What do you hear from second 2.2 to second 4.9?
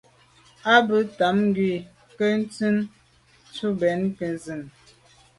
nke ntsin tù mbèn nke nzine.